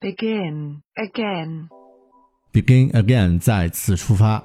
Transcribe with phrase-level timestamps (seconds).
[0.00, 1.68] Begin again.
[2.54, 4.42] Begin again，再次出发。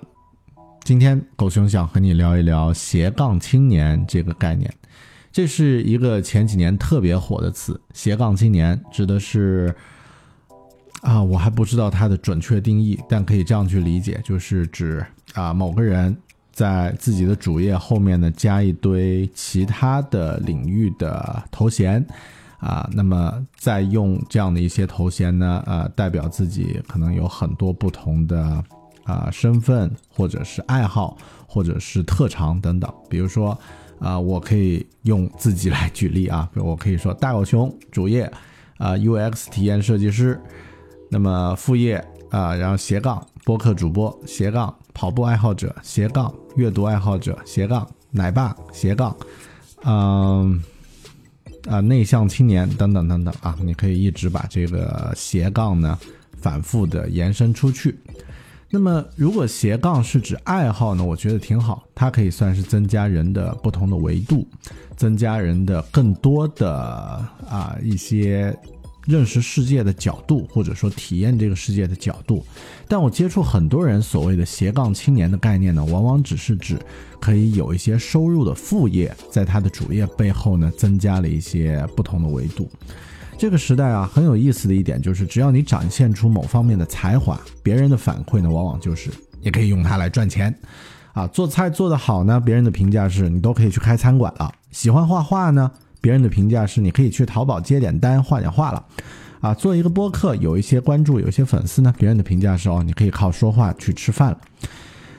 [0.83, 4.69] 今天狗熊想和你聊一聊斜杠青年这个概念。
[5.31, 9.73] 这是一个前几年特别火的词，斜杠青年指的是
[11.01, 16.17] 啊，我还不知道它的准确定义，但可以这样去理解，就是指啊某个人
[16.51, 22.05] 在自己的主业后面呢加一堆其他的领域的头衔。
[22.59, 28.63] 啊，那么再用这样的一些头衔呢，呃，代表自己可能有很多不同的
[29.03, 32.91] 啊身份，或者是爱好，或者是特长等等。
[33.09, 33.57] 比如说，
[33.99, 38.23] 啊，我可以用自己来举例啊，比如我可以说大狗熊主业
[38.77, 40.41] 啊 UX 体验设计师，
[41.11, 49.15] 那么副业啊，然后斜杠播客主播斜杠跑步爱好者斜杠阅读爱好者斜杠奶爸斜杠，
[49.83, 50.63] 嗯。
[51.67, 55.97] 啊，内向青年等等等等啊，你可以一直把这个斜杠呢
[56.37, 57.97] 反复的延伸出去。
[58.69, 64.47] 那么，如果斜杠是指爱好呢，我觉得挺好，它可以算是增加人的不同的维度，
[64.97, 66.71] 增加人的更多的
[67.49, 68.57] 啊一些。
[69.05, 72.45] 认识世界的角度，或者说体验这个世界的角度，
[72.87, 76.77] 但我接触很多人所谓的斜杠青年的概念呢，往往只是指
[77.19, 82.69] 可以有一些收入的副业，在他的主业背后呢，增加了一些不同的维度。
[83.37, 89.09] 这个时代啊，很有意思的一点就是，只要你展现出某方面的才华，别人的反馈呢，往往就是
[89.41, 90.57] 也可以用它来赚钱。
[91.13, 94.51] 啊，做菜做得好呢，别人的评价是你都可以去开餐馆了。
[94.71, 95.71] 喜欢画画呢？
[96.05, 98.85] 别人的评价是，你可以去淘宝接点单，画点画了，
[99.39, 101.91] 啊，做一个播客，有一些关注，有一些粉丝呢。
[101.97, 104.39] 别人的评价是，哦，你可以靠说话去吃饭了。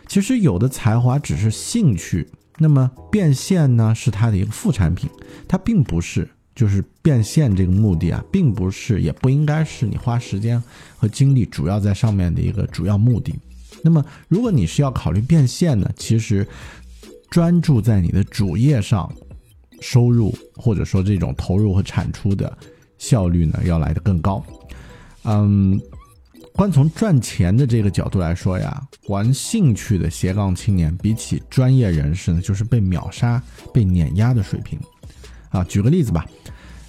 [0.06, 5.10] 其实有的才华只是兴趣，那么变现呢是它的一个副产品，
[5.48, 10.62] 它并不是就是变现这个目的啊，并不是也不应该是你花时间
[10.96, 13.34] 和精力主要在上面的一个主要目的。
[13.82, 16.46] 那么如果你是要考虑变现呢，其实
[17.28, 19.12] 专注在你的主业上。
[19.81, 22.56] 收入或者说这种投入和产出的
[22.98, 24.44] 效率呢，要来的更高。
[25.25, 25.81] 嗯，
[26.53, 33.42] 光从赚钱的这个角度来说呀，玩兴趣的斜杠青年比起专业人士呢，就是被秒杀、
[33.72, 34.78] 被碾压的水平。
[35.50, 36.26] 啊，举个例子吧。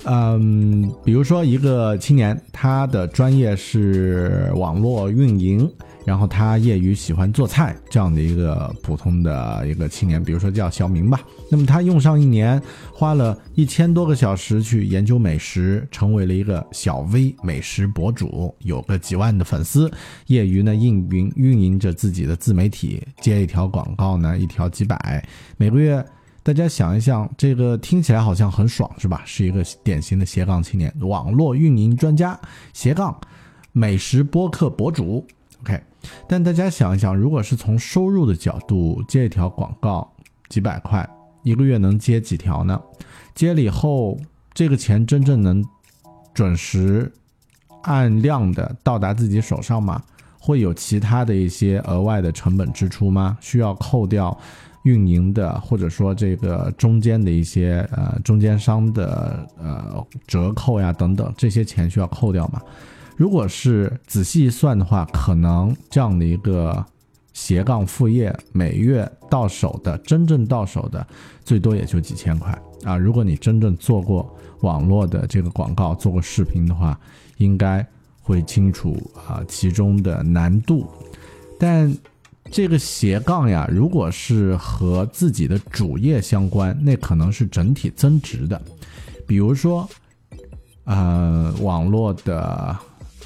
[0.04, 5.70] 嗯，比如说一个青年，他的专业是网络运营。
[6.08, 11.20] 然后他业余喜欢做菜，这样的一个普通的一个青年，比如说叫小明吧。
[11.52, 12.62] 那么他用上一年，
[12.94, 19.92] 花了一千多个小时去研究美食，成为了一个小 V 美食博主，有个几万的粉丝。
[20.28, 25.22] 业余呢运营运营着自己的自媒体，接一条广告呢一条几百，
[25.58, 26.02] 每个月
[26.42, 29.24] 大家想一想，这个听起来好像很爽是吧？
[29.26, 32.40] 是一个典型的斜杠青年，网络运营专家，
[32.72, 33.14] 斜杠
[33.74, 35.28] 美食播客博主。
[35.64, 35.78] OK。
[36.28, 40.12] 但大家想一想，如果是从收入的角度接一条广告，
[40.50, 41.08] 几百块，
[41.44, 42.80] 一个月能接几条呢？
[43.36, 44.18] 接了以后，
[44.54, 45.64] 这个钱真正能
[46.34, 47.12] 准时
[47.84, 50.02] 按量的到达自己手上吗？
[50.40, 53.38] 会有其他的一些额外的成本支出吗？
[53.42, 54.38] 需要扣掉
[54.84, 62.62] 运营的，或者说这个中间的一些呃中间商的呃折扣呀等等，这些钱需要扣掉吗？
[63.18, 66.86] 如果是仔细算的话，可能这样的一个
[67.34, 71.06] 斜杠副业，每月到手的真正到手的，
[71.44, 72.96] 最多也就几千块啊。
[72.96, 76.98] 如果你真正做过网络的这个广告，做过视频的话，
[77.38, 77.84] 应该
[78.22, 78.96] 会清楚
[79.28, 80.88] 啊其中的难度。
[81.60, 81.92] 但
[82.52, 88.62] 这个斜杠呀，如果是和自己的主业相关，那可能是整体增值的。
[89.26, 89.90] 比如说，
[90.84, 92.78] 呃，网络的。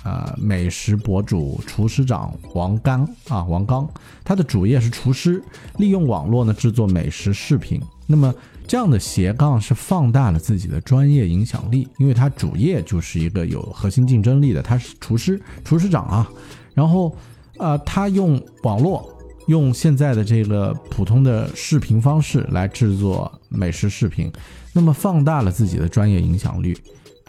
[0.03, 3.87] 呃，美食博主、厨师长王刚啊，王刚，
[4.23, 5.43] 他的主业是厨师，
[5.77, 7.79] 利用网络呢制作美食视频。
[8.07, 8.33] 那么
[8.67, 16.27] 这样的斜杠是放大了自己的专业影响力，因为他主业就是一个有核心竞争力的，他是厨师、厨师长啊。
[16.73, 17.15] 然后，
[17.57, 19.07] 呃，他用网络，
[19.47, 24.31] 用现在的这个普通的视频方式来制作美食视频，
[24.73, 26.75] 那么放大了自己的专业影响力。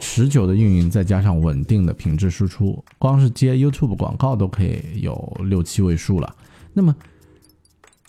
[0.03, 6.35] 持久的运营，再加上稳定的品质输出，光是接 YouTube 广告都可以有六七位数了。
[6.73, 6.93] 那么，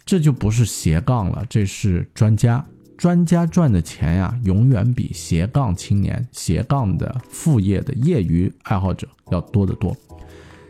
[0.03, 2.65] 这就不是斜杠了，这是专家。
[2.97, 9.95] 专家赚的钱呀，永远比斜杠青年、斜杠的副业的业余爱好者要多得多。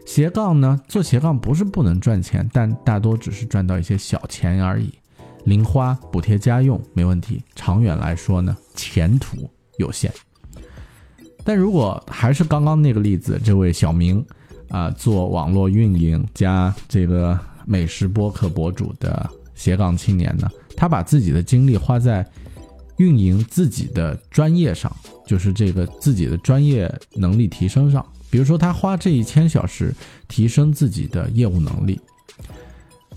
[0.05, 4.93] 斜杠呢，做斜杠不是不能赚钱，但大多只是赚到一些小钱而已，
[5.45, 7.41] 零花补贴家用没问题。
[7.55, 10.11] 长远来说呢，前途有限。
[11.43, 14.25] 但如果还是刚刚那个例子，这位小明
[14.69, 22.25] 啊，做网络运营加这个美食播客博主的斜杠青年呢，他把自己的精力花在
[22.97, 24.95] 运营自己的专业上，
[25.25, 28.05] 就是这个自己的专业能力提升上。
[28.29, 29.93] 比如说，他花这一千小时
[30.27, 31.99] 提升自己的业务能力。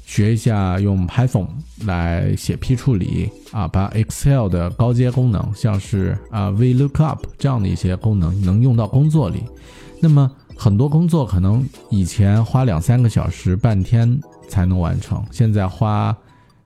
[0.06, 1.49] 学一下用 Python
[1.85, 9.43] 来写批处理啊，把 Excel 的高阶功能，像是啊 VLOOKUP 这样的一些功能能用到工作里。
[10.00, 14.19] 那么很多工作可能以前花两三个小时、半天
[14.49, 16.17] 才能完成，现在花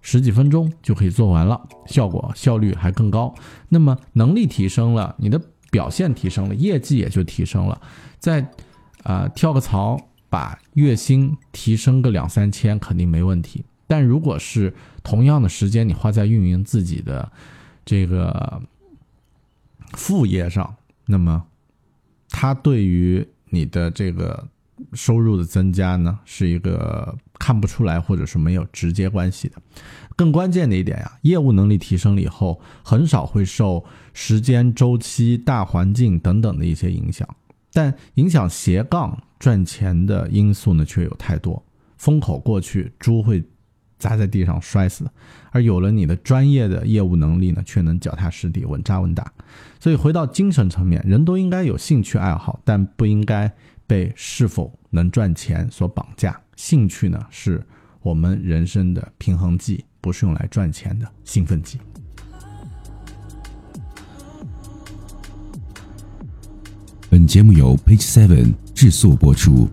[0.03, 3.35] 十几分钟就可以做完了，效果效率还更高。
[3.71, 5.41] 那么能力提升了，你的
[5.71, 7.81] 表现提升了，业绩也就提升了。
[8.19, 8.47] 再
[9.03, 9.99] 啊跳个槽。
[10.31, 14.73] 把月薪提升个两三千肯定没问题，但如果是
[15.03, 17.31] 同样的时间你花在运营自己的
[17.85, 18.63] 这个
[19.95, 21.45] 副业上，那么
[22.29, 24.47] 它对于你的这个
[24.93, 29.57] 收入的增加呢，是一个看不出来或者是没有直接关系的。
[30.15, 37.29] 更关键的一点呀，业务能力提升了以后，很少会受时间周期、大环境等等的一些影响。
[37.73, 41.61] 但影响斜杠赚钱的因素呢，却有太多。
[41.97, 43.43] 风口过去，猪会
[43.99, 45.05] 砸在地上摔死；
[45.51, 49.33] 而有了你的专业的业务能力呢，却能脚踏实地、稳扎稳打。
[49.79, 53.51] 所以回到精神层面，人都应该有兴趣爱好，但不应该
[53.87, 56.41] 被是否能赚钱所绑架。
[56.57, 57.67] 兴趣呢，是
[58.03, 61.79] 我们人生的平衡剂，不是用来赚钱的兴奋剂。
[67.21, 69.69] 本节目由 Page Seven 制作播出。